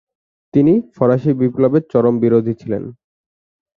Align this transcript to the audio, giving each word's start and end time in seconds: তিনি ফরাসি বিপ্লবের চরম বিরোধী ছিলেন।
তিনি 0.53 0.73
ফরাসি 0.95 1.31
বিপ্লবের 1.41 1.83
চরম 1.91 2.15
বিরোধী 2.23 2.53
ছিলেন। 2.61 2.83